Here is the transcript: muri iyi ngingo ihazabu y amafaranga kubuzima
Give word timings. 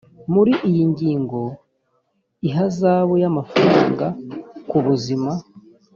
muri 0.33 0.53
iyi 0.69 0.83
ngingo 0.91 1.39
ihazabu 2.47 3.13
y 3.21 3.25
amafaranga 3.31 4.07
kubuzima 4.69 5.31